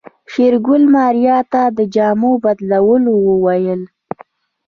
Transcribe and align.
شېرګل 0.31 0.83
ماريا 0.93 1.37
ته 1.51 1.61
د 1.77 1.79
جامو 1.95 2.31
بدلولو 2.43 3.13
وويل. 3.27 3.81